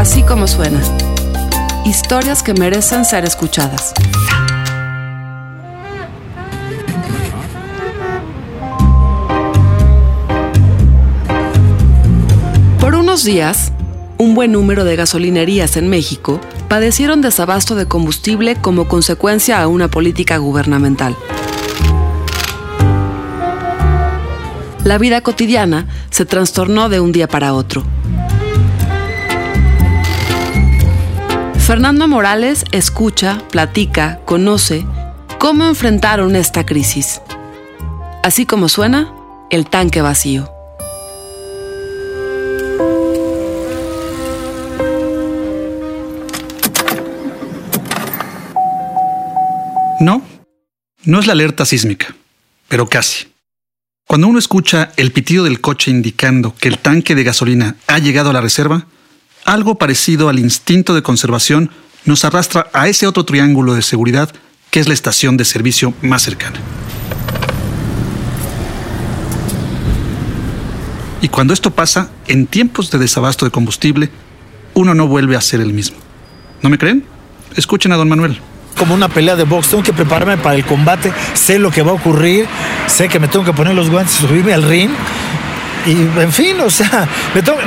[0.00, 0.80] Así como suena.
[1.84, 3.92] Historias que merecen ser escuchadas.
[12.80, 13.72] Por unos días,
[14.16, 19.88] un buen número de gasolinerías en México padecieron desabasto de combustible como consecuencia a una
[19.88, 21.14] política gubernamental.
[24.82, 27.84] La vida cotidiana se trastornó de un día para otro.
[31.70, 34.84] Fernando Morales escucha, platica, conoce
[35.38, 37.20] cómo enfrentaron esta crisis.
[38.24, 39.14] Así como suena,
[39.50, 40.50] el tanque vacío.
[50.00, 50.22] No,
[51.04, 52.16] no es la alerta sísmica,
[52.66, 53.28] pero casi.
[54.08, 58.30] Cuando uno escucha el pitido del coche indicando que el tanque de gasolina ha llegado
[58.30, 58.88] a la reserva,
[59.50, 61.70] algo parecido al instinto de conservación
[62.04, 64.30] nos arrastra a ese otro triángulo de seguridad
[64.70, 66.60] que es la estación de servicio más cercana.
[71.20, 74.08] Y cuando esto pasa, en tiempos de desabasto de combustible,
[74.74, 75.98] uno no vuelve a ser el mismo.
[76.62, 77.04] ¿No me creen?
[77.56, 78.40] Escuchen a don Manuel
[78.78, 81.90] como una pelea de box, tengo que prepararme para el combate, sé lo que va
[81.90, 82.46] a ocurrir,
[82.86, 84.88] sé que me tengo que poner los guantes y subirme al ring.
[85.86, 87.08] Y en fin, o sea,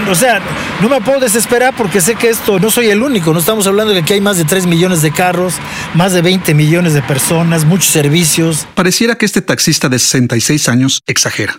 [0.10, 0.42] o sea,
[0.82, 3.94] no me puedo desesperar porque sé que esto no soy el único, no estamos hablando
[3.94, 5.56] de que hay más de 3 millones de carros,
[5.94, 8.68] más de 20 millones de personas, muchos servicios.
[8.76, 11.58] Pareciera que este taxista de 66 años exagera.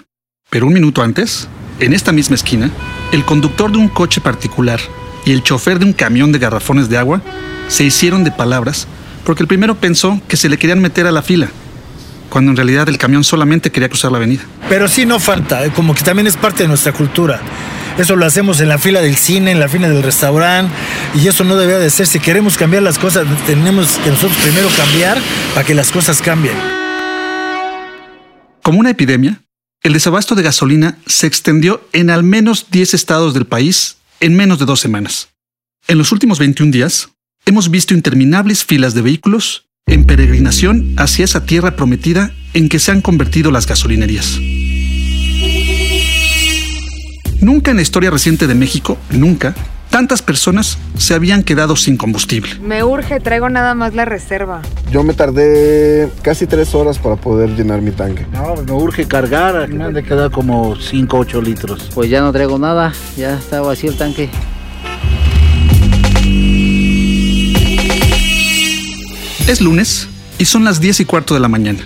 [0.51, 1.49] Pero un minuto antes,
[1.81, 2.71] en esta misma esquina,
[3.11, 4.81] el conductor de un coche particular
[5.25, 7.21] y el chofer de un camión de garrafones de agua
[7.69, 8.87] se hicieron de palabras
[9.25, 11.49] porque el primero pensó que se le querían meter a la fila,
[12.35, 14.43] cuando en realidad el camión solamente quería cruzar la avenida.
[14.69, 17.41] Pero sí no falta, eh, como que también es parte de nuestra cultura.
[17.97, 20.75] Eso lo hacemos en la fila del cine, en la fila del restaurante,
[21.15, 22.09] y eso no debe de ser.
[22.09, 25.17] Si queremos cambiar las cosas, tenemos que nosotros primero cambiar
[25.55, 26.57] para que las cosas cambien.
[28.65, 29.41] Como una epidemia,
[29.85, 34.59] el desabasto de gasolina se extendió en al menos 10 estados del país en menos
[34.59, 35.29] de dos semanas.
[35.87, 37.11] En los últimos 21 días,
[37.47, 42.91] hemos visto interminables filas de vehículos en peregrinación hacia esa tierra prometida en que se
[42.91, 44.39] han convertido las gasolinerías.
[47.41, 49.55] Nunca en la historia reciente de México, nunca,
[49.91, 52.55] tantas personas se habían quedado sin combustible.
[52.61, 54.63] Me urge, traigo nada más la reserva.
[54.91, 58.27] Yo me tardé casi tres horas para poder llenar mi tanque.
[58.33, 61.91] No, me urge cargar, me han de quedar como 5 8 litros.
[61.95, 64.31] Pues ya no traigo nada, ya está vacío el tanque.
[69.47, 71.81] Es lunes y son las 10 y cuarto de la mañana.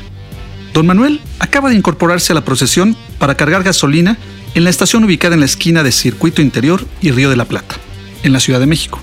[0.72, 4.16] Don Manuel acaba de incorporarse a la procesión para cargar gasolina
[4.54, 7.74] en la estación ubicada en la esquina de Circuito Interior y Río de la Plata,
[8.22, 9.00] en la Ciudad de México.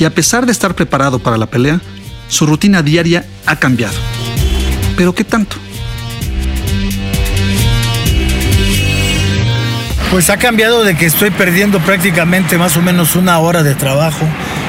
[0.00, 1.80] Y a pesar de estar preparado para la pelea,
[2.28, 3.94] su rutina diaria ha cambiado.
[4.96, 5.56] ¿Pero qué tanto?
[10.10, 14.26] Pues ha cambiado de que estoy perdiendo prácticamente más o menos una hora de trabajo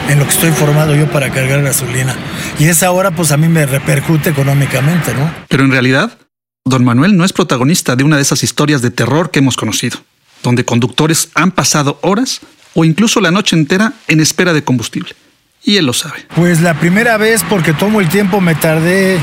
[0.10, 2.16] en lo que estoy formado yo para cargar gasolina.
[2.58, 5.32] Y esa hora pues a mí me repercute económicamente, ¿no?
[5.48, 6.18] Pero en realidad,
[6.66, 10.00] don Manuel no es protagonista de una de esas historias de terror que hemos conocido,
[10.44, 12.42] donde conductores han pasado horas
[12.74, 15.16] o incluso la noche entera en espera de combustible.
[15.64, 16.26] Y él lo sabe.
[16.36, 19.20] Pues la primera vez, porque tomo el tiempo, me tardé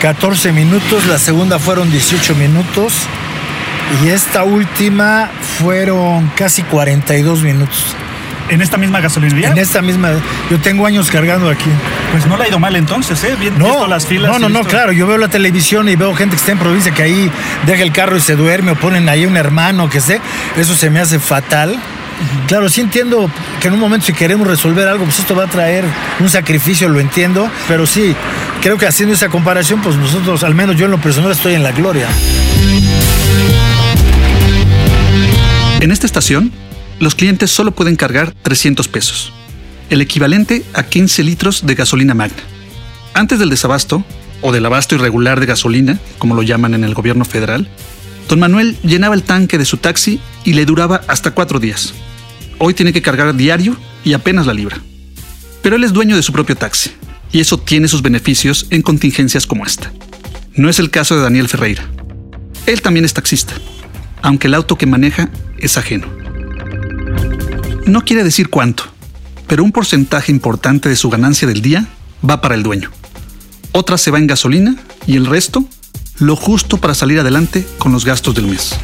[0.00, 2.92] 14 minutos, la segunda fueron 18 minutos
[4.02, 7.96] y esta última fueron casi 42 minutos.
[8.50, 9.50] ¿En esta misma gasolinería?
[9.50, 10.10] En esta misma.
[10.50, 11.70] Yo tengo años cargando aquí.
[12.12, 13.36] Pues no le ha ido mal entonces, ¿eh?
[13.38, 14.30] Bien, no, las filas.
[14.32, 14.92] No, no, no, claro.
[14.92, 17.30] Yo veo la televisión y veo gente que está en provincia que ahí
[17.66, 20.20] deja el carro y se duerme o ponen ahí un hermano, que sé.
[20.56, 21.78] Eso se me hace fatal.
[22.46, 25.46] Claro, sí entiendo que en un momento si queremos resolver algo, pues esto va a
[25.46, 25.84] traer
[26.18, 28.16] un sacrificio, lo entiendo, pero sí,
[28.60, 31.62] creo que haciendo esa comparación, pues nosotros, al menos yo en lo personal, estoy en
[31.62, 32.08] la gloria.
[35.80, 36.50] En esta estación,
[37.00, 39.32] los clientes solo pueden cargar 300 pesos,
[39.90, 42.42] el equivalente a 15 litros de gasolina magna.
[43.14, 44.04] Antes del desabasto,
[44.40, 47.68] o del abasto irregular de gasolina, como lo llaman en el gobierno federal,
[48.28, 51.94] don Manuel llenaba el tanque de su taxi y le duraba hasta cuatro días.
[52.58, 54.78] Hoy tiene que cargar diario y apenas la libra.
[55.62, 56.90] Pero él es dueño de su propio taxi,
[57.32, 59.92] y eso tiene sus beneficios en contingencias como esta.
[60.54, 61.88] No es el caso de Daniel Ferreira.
[62.66, 63.54] Él también es taxista,
[64.22, 66.06] aunque el auto que maneja es ajeno.
[67.88, 68.84] No quiere decir cuánto,
[69.46, 71.88] pero un porcentaje importante de su ganancia del día
[72.28, 72.90] va para el dueño.
[73.72, 74.76] Otra se va en gasolina
[75.06, 75.64] y el resto
[76.18, 78.76] lo justo para salir adelante con los gastos del mes.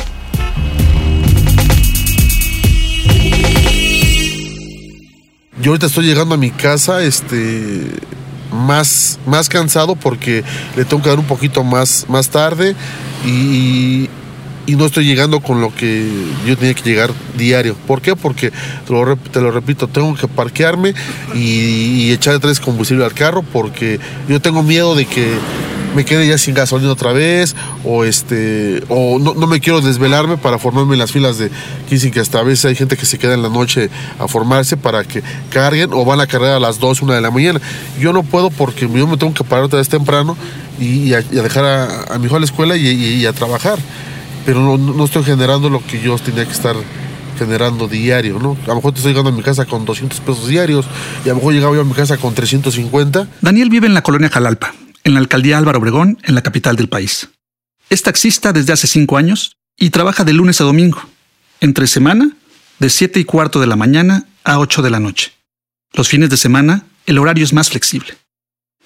[5.61, 7.91] Yo ahorita estoy llegando a mi casa, este
[8.53, 10.45] más, más cansado porque
[10.77, 12.75] le tengo que dar un poquito más, más tarde
[13.27, 14.09] y,
[14.67, 16.09] y no estoy llegando con lo que
[16.47, 17.75] yo tenía que llegar diario.
[17.87, 18.17] ¿Por qué?
[18.17, 20.95] Porque, te lo, repito, tengo que parquearme
[21.35, 25.35] y, echarle tres combustible al carro porque yo tengo miedo de que
[25.97, 30.59] me quede ya sin gasolina otra vez o este o no, me quiero desvelarme para
[30.59, 31.51] formarme en las filas de
[31.89, 34.77] dicen que hasta a veces hay gente que se queda en la noche a formarse
[34.77, 37.61] para que carguen o van a cargar a las 2, 1 de la mañana.
[37.99, 40.37] Yo no puedo porque yo me tengo que parar otra vez temprano
[40.81, 43.79] y, a, dejar a, mi hijo a la escuela y a trabajar
[44.45, 46.77] pero no, no estoy generando lo que yo tenía que estar
[47.39, 48.57] generando diario, ¿no?
[48.65, 50.87] A lo mejor te estoy llegando a mi casa con 200 pesos diarios
[51.25, 53.29] y a lo mejor llegaba yo a mi casa con 350.
[53.41, 56.89] Daniel vive en la colonia Jalalpa, en la alcaldía Álvaro Obregón, en la capital del
[56.89, 57.29] país.
[57.91, 61.01] Es taxista desde hace cinco años y trabaja de lunes a domingo,
[61.61, 62.31] entre semana,
[62.79, 65.33] de 7 y cuarto de la mañana a 8 de la noche.
[65.93, 68.17] Los fines de semana, el horario es más flexible.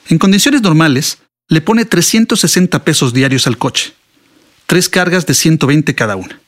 [0.08, 1.18] En condiciones normales,
[1.48, 3.94] le pone 360 pesos diarios al coche,
[4.68, 6.38] tres cargas de 120 cada una.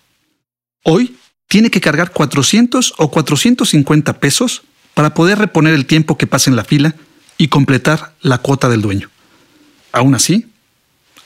[0.85, 1.17] Hoy
[1.49, 4.63] tiene que cargar 400 o 450 pesos
[4.95, 6.95] para poder reponer el tiempo que pasa en la fila
[7.39, 9.09] y completar la cuota del dueño.
[9.91, 10.47] Aún así,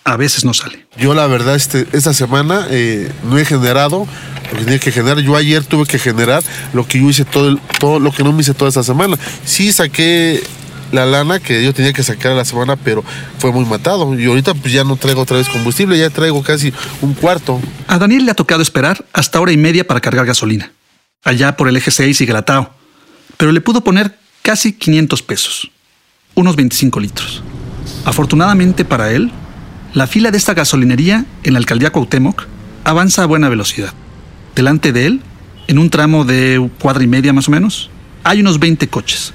[0.04, 0.86] a veces no sale.
[0.96, 4.06] Yo la verdad este, esta semana eh, no he generado
[4.52, 5.18] lo que tenía que generar.
[5.18, 8.32] Yo ayer tuve que generar lo que yo hice todo, el- todo lo que no
[8.32, 9.18] me hice toda esta semana.
[9.44, 10.40] Sí saqué
[10.94, 13.04] la lana que yo tenía que sacar a la semana, pero
[13.38, 14.18] fue muy matado.
[14.18, 17.60] Y ahorita pues ya no traigo otra vez combustible, ya traigo casi un cuarto.
[17.88, 20.70] A Daniel le ha tocado esperar hasta hora y media para cargar gasolina,
[21.24, 22.72] allá por el eje 6 y Gratao,
[23.36, 25.70] pero le pudo poner casi 500 pesos,
[26.34, 27.42] unos 25 litros.
[28.04, 29.32] Afortunadamente para él,
[29.94, 32.46] la fila de esta gasolinería en la alcaldía Cuauhtémoc
[32.84, 33.92] avanza a buena velocidad.
[34.54, 35.22] Delante de él,
[35.66, 37.90] en un tramo de cuadra y media más o menos,
[38.22, 39.32] hay unos 20 coches.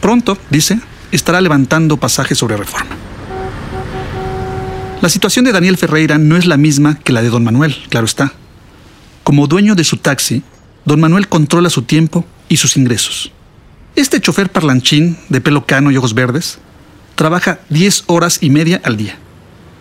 [0.00, 0.80] Pronto, dice,
[1.12, 2.96] estará levantando pasajes sobre reforma.
[5.00, 8.06] La situación de Daniel Ferreira no es la misma que la de don Manuel, claro
[8.06, 8.32] está.
[9.22, 10.42] Como dueño de su taxi,
[10.84, 13.30] don Manuel controla su tiempo y sus ingresos.
[13.94, 16.58] Este chofer parlanchín de pelo cano y ojos verdes
[17.14, 19.18] trabaja 10 horas y media al día.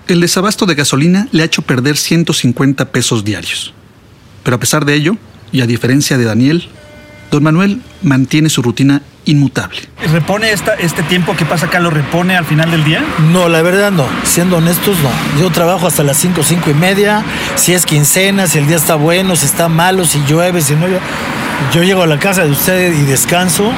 [0.07, 3.73] El desabasto de gasolina le ha hecho perder 150 pesos diarios.
[4.43, 5.17] Pero a pesar de ello,
[5.51, 6.69] y a diferencia de Daniel,
[7.31, 9.77] don Manuel mantiene su rutina inmutable.
[10.11, 13.03] ¿Repone esta, este tiempo que pasa acá, lo repone al final del día?
[13.31, 14.05] No, la verdad no.
[14.23, 15.09] Siendo honestos, no.
[15.41, 17.23] Yo trabajo hasta las 5, 5 y media.
[17.55, 20.87] Si es quincena, si el día está bueno, si está malo, si llueve, si no
[20.87, 21.01] llueve.
[21.73, 23.71] Yo llego a la casa de usted y descanso.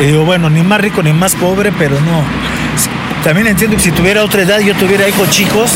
[0.00, 2.22] Y digo, bueno, ni más rico ni más pobre, pero no.
[3.24, 5.70] También entiendo que si tuviera otra edad y yo tuviera hijos chicos,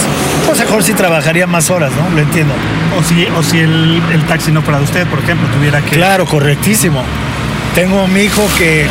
[0.44, 2.14] pues mejor sí trabajaría más horas, ¿no?
[2.14, 2.52] Lo entiendo.
[2.98, 5.96] O si, o si el, el taxi no fuera de usted, por ejemplo, tuviera que...
[5.96, 7.04] Claro, correctísimo.
[7.74, 8.86] Tengo mi hijo que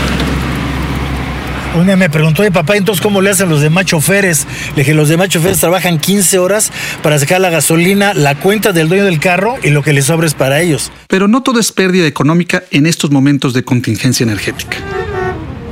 [1.75, 4.47] un día me preguntó, oye papá, entonces ¿cómo le hacen los demás choferes?
[4.75, 6.71] Le dije, los demás choferes trabajan 15 horas
[7.03, 10.25] para sacar la gasolina, la cuenta del dueño del carro y lo que les sobra
[10.25, 10.91] es para ellos.
[11.07, 14.77] Pero no todo es pérdida económica en estos momentos de contingencia energética.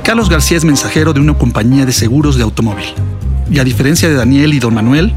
[0.04, 2.86] Carlos García es mensajero de una compañía de seguros de automóvil.
[3.50, 5.12] Y a diferencia de Daniel y don Manuel,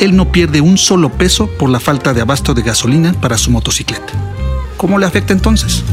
[0.00, 3.50] él no pierde un solo peso por la falta de abasto de gasolina para su
[3.50, 4.12] motocicleta.
[4.76, 5.84] ¿Cómo le afecta entonces?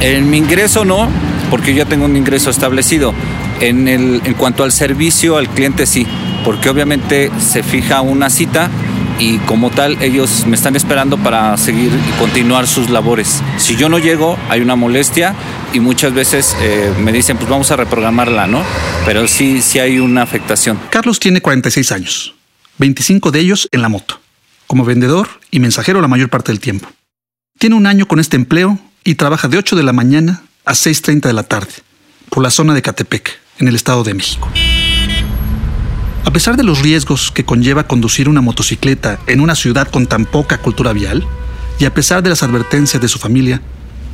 [0.00, 1.08] En mi ingreso no,
[1.50, 3.12] porque yo ya tengo un ingreso establecido.
[3.60, 6.06] En, el, en cuanto al servicio al cliente sí,
[6.44, 8.70] porque obviamente se fija una cita
[9.18, 13.42] y como tal ellos me están esperando para seguir y continuar sus labores.
[13.56, 15.34] Si yo no llego, hay una molestia
[15.72, 18.64] y muchas veces eh, me dicen, pues vamos a reprogramarla, ¿no?
[19.04, 20.78] Pero sí, sí hay una afectación.
[20.90, 22.34] Carlos tiene 46 años,
[22.78, 24.20] 25 de ellos en la moto,
[24.66, 26.88] como vendedor y mensajero la mayor parte del tiempo.
[27.58, 31.22] Tiene un año con este empleo y trabaja de 8 de la mañana a 6.30
[31.22, 31.72] de la tarde,
[32.30, 34.48] por la zona de Catepec, en el Estado de México.
[36.24, 40.26] A pesar de los riesgos que conlleva conducir una motocicleta en una ciudad con tan
[40.26, 41.26] poca cultura vial,
[41.78, 43.62] y a pesar de las advertencias de su familia,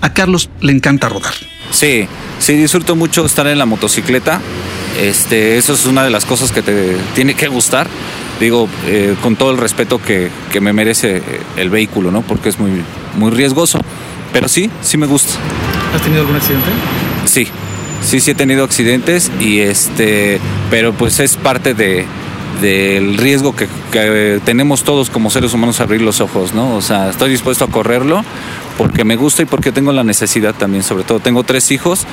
[0.01, 1.35] a Carlos le encanta rodar.
[1.71, 2.07] Sí,
[2.39, 4.41] sí, disfruto mucho estar en la motocicleta.
[5.01, 7.89] Este, eso es una de las cosas que te tiene que gustar.
[8.41, 11.23] Digo, eh, con todo el respeto que, que me merece
[11.57, 12.23] el vehículo, ¿no?
[12.23, 12.71] Porque es muy,
[13.17, 13.79] muy riesgoso.
[14.33, 15.35] Pero sí, sí me gusta.
[15.95, 16.67] ¿Has tenido algún accidente?
[17.27, 17.47] Sí,
[18.03, 22.07] sí, sí he tenido accidentes y este, pero pues es parte de
[22.61, 26.77] del riesgo que, que tenemos todos como seres humanos abrir los ojos, ¿no?
[26.77, 28.25] O sea, estoy dispuesto a correrlo
[28.77, 32.07] porque me gusta y porque tengo la necesidad también, sobre todo tengo tres hijos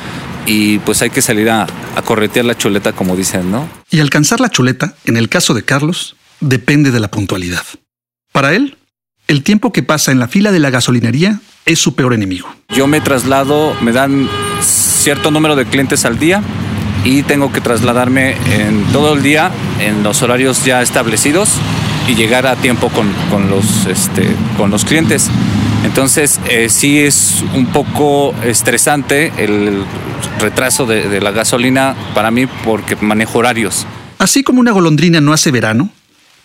[0.45, 3.67] y pues hay que salir a, a corretear la chuleta como dicen, ¿no?
[3.89, 7.63] Y alcanzar la chuleta, en el caso de Carlos, depende de la puntualidad.
[8.31, 8.77] Para él,
[9.27, 12.53] el tiempo que pasa en la fila de la gasolinería es su peor enemigo.
[12.69, 14.29] Yo me traslado, me dan
[14.61, 16.41] cierto número de clientes al día
[17.03, 21.49] y tengo que trasladarme en todo el día en los horarios ya establecidos
[22.07, 24.27] y llegar a tiempo con, con los, este,
[24.57, 25.29] con los clientes.
[25.91, 29.83] Entonces eh, sí es un poco estresante el
[30.39, 33.85] retraso de, de la gasolina para mí porque manejo horarios.
[34.17, 35.89] Así como una golondrina no hace verano,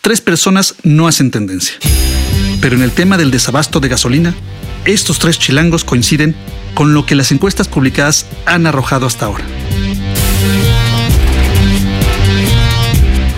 [0.01, 1.77] tres personas no hacen tendencia.
[2.61, 4.35] Pero en el tema del desabasto de gasolina,
[4.85, 6.35] estos tres chilangos coinciden
[6.75, 9.45] con lo que las encuestas publicadas han arrojado hasta ahora.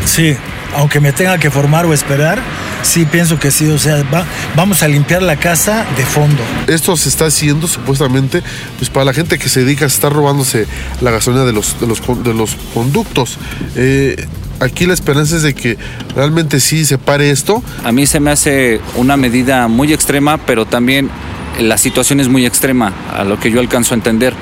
[0.06, 0.34] Sí,
[0.74, 2.42] aunque me tenga que formar o esperar,
[2.82, 6.42] sí pienso que sí, o sea, va- vamos a limpiar la casa de fondo.
[6.66, 8.42] Esto se está haciendo supuestamente
[8.78, 10.66] pues para la gente que se dedica a estar robándose
[11.00, 13.38] la gasolina de los, de los, con- de los conductos.
[13.76, 14.26] Eh,
[14.60, 15.76] aquí la esperanza es de que
[16.14, 17.62] realmente sí se pare esto.
[17.84, 21.10] A mí se me hace una medida muy extrema, pero también
[21.60, 24.34] la situación es muy extrema, a lo que yo alcanzo a entender.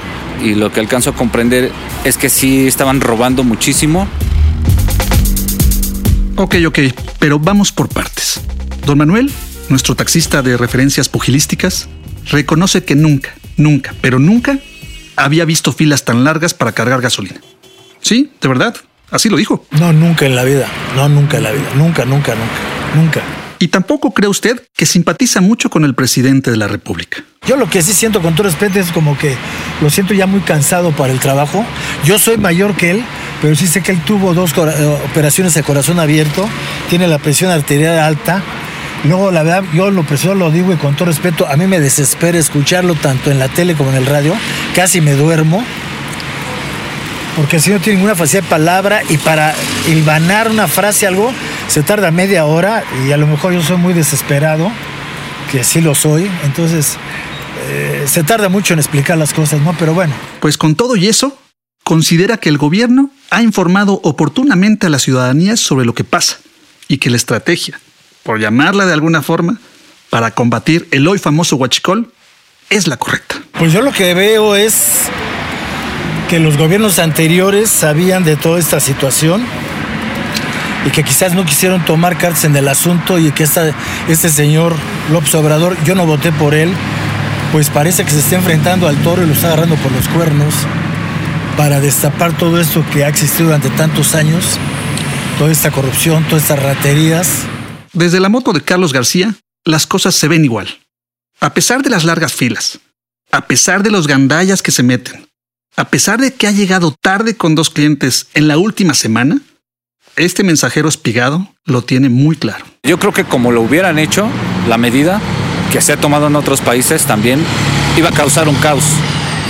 [0.43, 1.71] Y lo que alcanzo a comprender
[2.05, 4.07] es que sí estaban robando muchísimo.
[6.39, 6.79] Ok, ok,
[7.19, 8.43] pero vamos por partes.
[8.85, 9.33] Don Manuel,
[9.71, 11.89] nuestro taxista de referencias pugilísticas,
[12.27, 14.59] reconoce que nunca, nunca, pero nunca
[15.17, 17.41] había visto filas tan largas para cargar gasolina.
[18.03, 18.77] Sí, de verdad,
[19.11, 19.65] así lo dijo.
[19.71, 23.46] No, nunca en la vida, no, nunca en la vida, nunca, nunca, nunca, nunca.
[23.59, 27.25] Y tampoco cree usted que simpatiza mucho con el presidente de la República.
[27.47, 29.37] Yo lo que sí siento con todo respeto es como que
[29.81, 31.65] lo siento ya muy cansado para el trabajo.
[32.05, 33.05] Yo soy mayor que él,
[33.41, 36.49] pero sí sé que él tuvo dos eh, operaciones de corazón abierto,
[36.91, 38.43] tiene la presión arterial alta.
[39.05, 41.79] Luego, la verdad, yo lo personal lo digo y con todo respeto, a mí me
[41.79, 44.35] desespera escucharlo tanto en la tele como en el radio.
[44.75, 45.65] Casi me duermo.
[47.37, 49.55] Porque si no tiene ninguna facilidad de palabra y para
[49.87, 51.31] hilvanar una frase, algo,
[51.69, 54.73] se tarda media hora y a lo mejor yo soy muy desesperado,
[55.53, 56.31] que sí lo soy.
[56.45, 56.97] Entonces,
[57.69, 59.77] eh, se tarda mucho en explicar las cosas, ¿no?
[59.79, 60.15] Pero bueno.
[60.41, 61.37] Pues con todo y eso,
[61.85, 66.39] considera que el gobierno ha informado oportunamente a la ciudadanía sobre lo que pasa
[66.89, 67.79] y que la estrategia,
[68.23, 69.61] por llamarla de alguna forma,
[70.09, 72.13] para combatir el hoy famoso huachicol
[72.71, 73.37] es la correcta.
[73.59, 75.11] Pues yo lo que veo es
[76.29, 79.45] que los gobiernos anteriores sabían de toda esta situación
[80.85, 83.73] y que quizás no quisieron tomar cartas en el asunto y que esta,
[84.09, 84.75] este señor
[85.11, 86.73] López Obrador, yo no voté por él,
[87.53, 90.55] pues parece que se está enfrentando al toro y lo está agarrando por los cuernos
[91.57, 94.59] para destapar todo esto que ha existido durante tantos años,
[95.39, 97.43] toda esta corrupción, todas estas raterías.
[97.93, 100.69] Desde la moto de Carlos García, las cosas se ven igual.
[101.41, 102.81] A pesar de las largas filas,
[103.31, 105.26] a pesar de los gandallas que se meten,
[105.77, 109.41] a pesar de que ha llegado tarde con dos clientes en la última semana,
[110.17, 112.65] este mensajero espigado lo tiene muy claro.
[112.83, 114.27] Yo creo que como lo hubieran hecho,
[114.69, 115.21] la medida
[115.71, 117.41] que se ha tomado en otros países también
[117.99, 118.85] iba a causar un caos.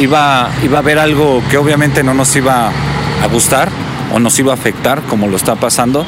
[0.01, 3.71] Iba, iba a haber algo que obviamente no nos iba a gustar
[4.13, 6.05] o nos iba a afectar como lo está pasando,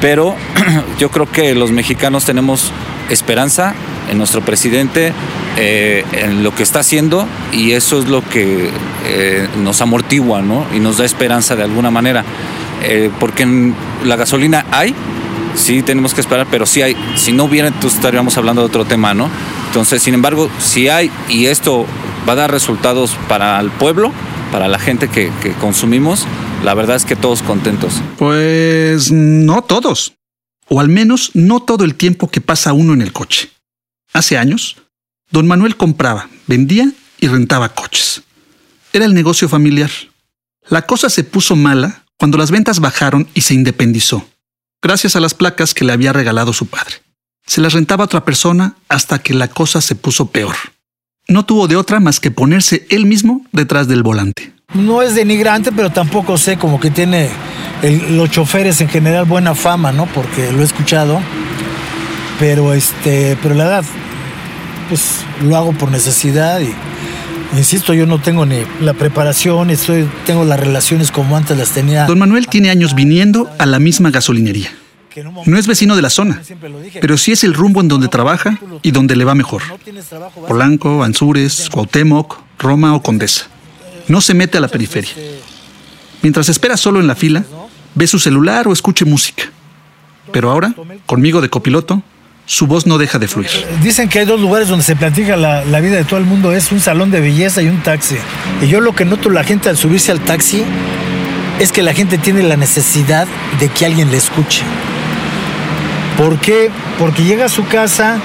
[0.00, 0.34] pero
[0.98, 2.72] yo creo que los mexicanos tenemos
[3.10, 3.74] esperanza
[4.10, 5.12] en nuestro presidente,
[5.56, 8.70] eh, en lo que está haciendo y eso es lo que
[9.06, 10.66] eh, nos amortigua ¿no?
[10.74, 12.24] y nos da esperanza de alguna manera.
[12.82, 13.74] Eh, porque en
[14.04, 14.94] la gasolina hay,
[15.54, 16.96] sí tenemos que esperar, pero sí hay.
[17.16, 19.28] Si no hubiera, entonces estaríamos hablando de otro tema, ¿no?
[19.66, 21.86] Entonces, sin embargo, si hay y esto
[22.28, 24.12] va a dar resultados para el pueblo,
[24.52, 26.26] para la gente que, que consumimos,
[26.64, 28.00] la verdad es que todos contentos.
[28.18, 30.17] Pues no todos,
[30.68, 33.50] o al menos no todo el tiempo que pasa uno en el coche.
[34.12, 34.76] Hace años,
[35.30, 38.22] don Manuel compraba, vendía y rentaba coches.
[38.92, 39.90] Era el negocio familiar.
[40.68, 44.28] La cosa se puso mala cuando las ventas bajaron y se independizó,
[44.82, 46.96] gracias a las placas que le había regalado su padre.
[47.46, 50.56] Se las rentaba otra persona hasta que la cosa se puso peor.
[51.28, 54.57] No tuvo de otra más que ponerse él mismo detrás del volante.
[54.74, 57.30] No es denigrante, pero tampoco sé, como que tiene
[57.82, 60.04] el- los choferes en general buena fama, ¿no?
[60.06, 61.20] Porque lo he escuchado.
[62.38, 63.84] Pero este, pero la verdad,
[64.90, 66.70] pues lo hago por necesidad y
[67.56, 72.04] insisto, yo no tengo ni la preparación, estoy, tengo las relaciones como antes las tenía.
[72.04, 74.70] Don Manuel tiene años viniendo a la misma gasolinería.
[75.46, 76.40] No es vecino de la zona,
[77.00, 79.62] pero sí es el rumbo en donde trabaja y donde le va mejor.
[80.46, 83.46] Polanco, Anzures, Cuauhtémoc, Roma o Condesa.
[84.08, 85.12] No se mete a la periferia.
[86.22, 87.44] Mientras espera solo en la fila,
[87.94, 89.44] ve su celular o escuche música.
[90.32, 90.74] Pero ahora,
[91.06, 92.02] conmigo de copiloto,
[92.46, 93.50] su voz no deja de fluir.
[93.82, 96.72] Dicen que hay dos lugares donde se platica la, vida de todo el mundo, es
[96.72, 98.16] un salón de belleza y un taxi.
[98.62, 100.64] Y yo lo que noto la gente al subirse al taxi
[101.58, 103.26] es que la gente tiene la necesidad
[103.60, 104.62] de que alguien le escuche.
[106.16, 106.70] ¿Por qué?
[106.98, 108.18] Porque llega a su casa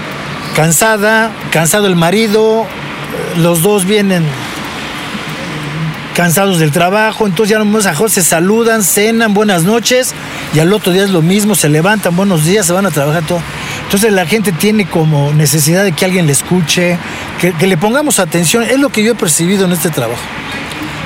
[0.56, 2.66] cansada, cansado el marido,
[3.38, 4.24] los dos vienen
[6.14, 10.14] cansados del trabajo, entonces ya no a se saludan, cenan, buenas noches,
[10.54, 13.24] y al otro día es lo mismo, se levantan, buenos días, se van a trabajar
[13.26, 13.42] todo.
[13.86, 16.98] Entonces la gente tiene como necesidad de que alguien le escuche,
[17.40, 20.22] que, le pongamos atención, es lo que yo he percibido en este trabajo.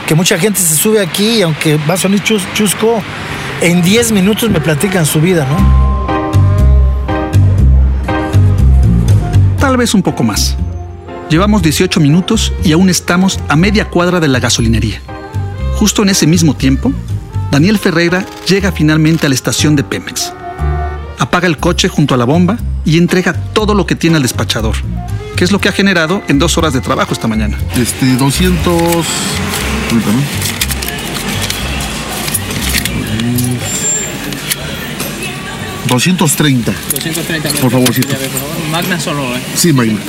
[0.06, 3.02] Que mucha gente se sube aquí y aunque va a sonar chusco,
[3.62, 5.88] en 10 minutos me platican su vida, ¿no?
[9.60, 10.56] Tal vez un poco más.
[11.30, 15.02] Llevamos 18 minutos y aún estamos a media cuadra de la gasolinería.
[15.76, 16.94] Justo en ese mismo tiempo,
[17.52, 20.32] Daniel Ferreira llega finalmente a la estación de Pemex.
[21.20, 24.78] Apaga el coche junto a la bomba y entrega todo lo que tiene al despachador,
[25.36, 27.58] que es lo que ha generado en dos horas de trabajo esta mañana.
[27.76, 29.06] Este, 200...
[35.88, 36.72] 230.
[36.92, 37.62] 230.
[37.62, 38.02] Por favor, sí.
[38.72, 39.42] Magna solo, ¿eh?
[39.56, 40.00] Sí, Magna.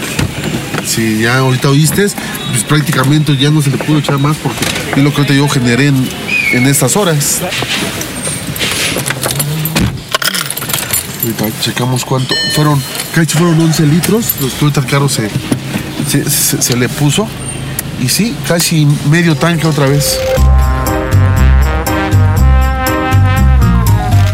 [0.89, 2.07] Sí, ya ahorita oíste,
[2.51, 4.65] pues prácticamente ya no se le pudo echar más porque
[4.97, 7.43] es lo que ahorita yo generé en, estas horas.
[11.23, 12.35] Ahorita checamos cuánto.
[12.55, 12.83] Fueron,
[13.15, 15.29] casi fueron 11 litros, los que ahorita el carro se,
[16.09, 17.29] se, se le puso.
[18.01, 20.19] Y sí, casi medio tanque otra vez.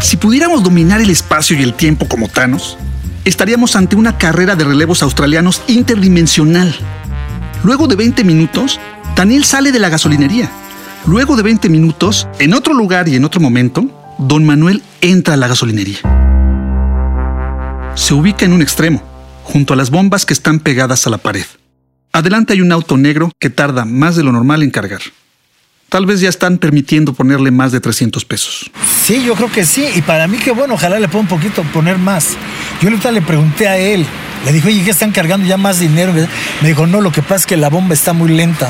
[0.01, 2.77] Si pudiéramos dominar el espacio y el tiempo como Thanos,
[3.25, 6.73] estaríamos ante una carrera de relevos australianos interdimensional.
[7.63, 8.79] Luego de 20 minutos,
[9.15, 10.49] Daniel sale de la gasolinería.
[11.07, 15.37] Luego de 20 minutos, en otro lugar y en otro momento, don Manuel entra a
[15.37, 15.97] la gasolinería.
[17.95, 19.01] Se ubica en un extremo,
[19.43, 21.45] junto a las bombas que están pegadas a la pared.
[22.11, 25.01] Adelante hay un auto negro que tarda más de lo normal en cargar.
[25.89, 28.71] Tal vez ya están permitiendo ponerle más de 300 pesos.
[29.03, 29.85] Sí, yo creo que sí.
[29.95, 32.35] Y para mí que bueno, ojalá le ponga un poquito, poner más.
[32.81, 34.05] Yo ahorita le pregunté a él.
[34.45, 36.13] Le dijo, oye, ¿qué están cargando ya más dinero?
[36.61, 38.69] Me dijo, no, lo que pasa es que la bomba está muy lenta.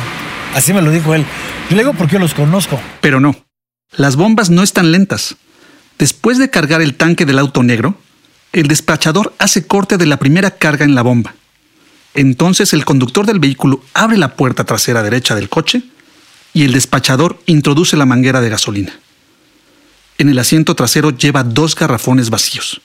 [0.54, 1.26] Así me lo dijo él.
[1.70, 2.80] Yo le digo porque yo los conozco.
[3.02, 3.36] Pero no.
[3.96, 5.36] Las bombas no están lentas.
[5.98, 7.98] Después de cargar el tanque del auto negro,
[8.52, 11.34] el despachador hace corte de la primera carga en la bomba.
[12.14, 15.84] Entonces el conductor del vehículo abre la puerta trasera derecha del coche
[16.56, 18.94] y el despachador introduce la manguera de gasolina.
[20.18, 22.82] En el asiento trasero lleva dos garrafones vacíos.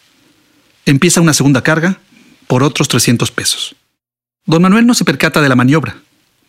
[0.86, 2.00] Empieza una segunda carga
[2.48, 3.76] por otros 300 pesos.
[4.44, 5.98] Don Manuel no se percata de la maniobra,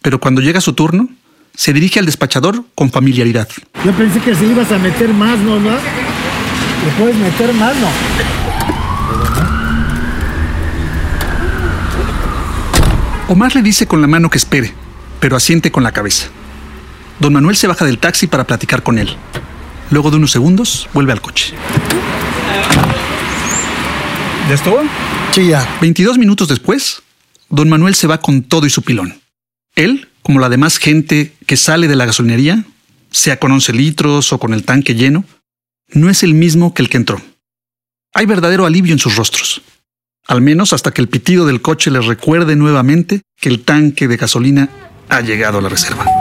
[0.01, 1.09] pero cuando llega su turno,
[1.53, 3.47] se dirige al despachador con familiaridad.
[3.85, 5.59] Yo pensé que si ibas a meter más, ¿no?
[5.59, 5.75] ¿No?
[5.75, 7.87] ¿Le puedes meter más, no?
[13.27, 14.73] Omar le dice con la mano que espere,
[15.19, 16.31] pero asiente con la cabeza.
[17.21, 19.15] Don Manuel se baja del taxi para platicar con él.
[19.91, 21.53] Luego de unos segundos, vuelve al coche.
[24.49, 24.79] ¿Ya estuvo?
[25.31, 25.77] Sí, ya.
[25.81, 27.03] 22 minutos después,
[27.47, 29.21] don Manuel se va con todo y su pilón.
[29.75, 32.65] Él, como la demás gente que sale de la gasolinería,
[33.11, 35.23] sea con 11 litros o con el tanque lleno,
[35.89, 37.21] no es el mismo que el que entró.
[38.15, 39.61] Hay verdadero alivio en sus rostros,
[40.25, 44.17] al menos hasta que el pitido del coche les recuerde nuevamente que el tanque de
[44.17, 44.69] gasolina
[45.07, 46.20] ha llegado a la reserva.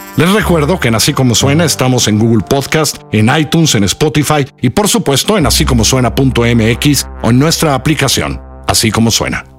[0.17, 4.45] Les recuerdo que en Así Como Suena estamos en Google Podcast, en iTunes, en Spotify
[4.61, 9.50] y por supuesto en así como suena.mx o en nuestra aplicación, Así Como Suena.